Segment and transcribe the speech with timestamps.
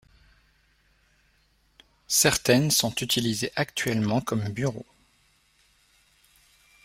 [2.07, 4.87] Certaines sont utilisées actuellement comme bureau.